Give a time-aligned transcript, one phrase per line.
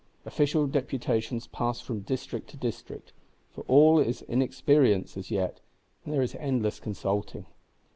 [0.25, 3.13] Official deputations pass from District to District,
[3.51, 5.59] for all is inexperience as yet,
[6.03, 7.45] and there is endless consulting.